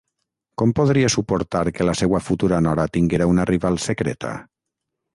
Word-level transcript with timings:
Com 0.61 0.71
podia 0.79 1.11
suportar 1.15 1.61
que 1.77 1.87
la 1.87 1.95
seua 2.01 2.23
futura 2.31 2.65
nora 2.71 2.89
tinguera 2.99 3.31
una 3.37 3.49
rival 3.55 3.83
secreta? 3.89 4.37